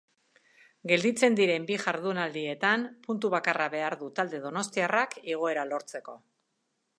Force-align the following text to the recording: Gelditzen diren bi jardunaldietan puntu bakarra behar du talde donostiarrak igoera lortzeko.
Gelditzen 0.91 1.35
diren 1.39 1.67
bi 1.67 1.77
jardunaldietan 1.83 2.85
puntu 3.09 3.31
bakarra 3.35 3.67
behar 3.75 3.97
du 4.01 4.09
talde 4.21 4.41
donostiarrak 4.47 5.15
igoera 5.35 5.69
lortzeko. 5.75 6.19